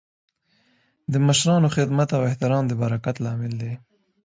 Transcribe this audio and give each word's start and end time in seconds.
د 1.11 1.13
مشرانو 1.27 1.67
خدمت 1.75 2.09
او 2.17 2.21
احترام 2.29 2.63
د 2.67 2.73
برکت 2.81 3.15
لامل 3.25 3.53
دی. 3.61 3.73